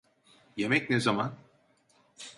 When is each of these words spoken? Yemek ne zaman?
Yemek 0.57 0.89
ne 0.89 0.99
zaman? 0.99 1.33